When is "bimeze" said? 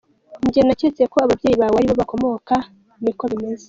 3.31-3.59